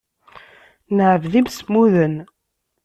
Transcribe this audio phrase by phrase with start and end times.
[0.95, 2.15] Neɛbed imsemmuden.